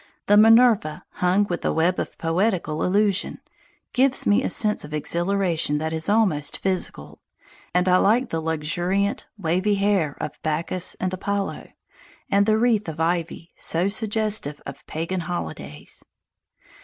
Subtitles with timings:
[0.25, 3.37] The Minerva, hung with a web of poetical allusion,
[3.93, 7.21] gives me a sense of exhilaration that is almost physical;
[7.71, 11.67] and I like the luxuriant, wavy hair of Bacchus and Apollo,
[12.31, 16.03] and the wreath of ivy, so suggestive of pagan holidays.